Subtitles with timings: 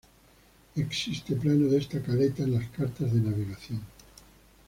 [0.77, 3.81] Existe plano de esta caleta en las cartas de navegación.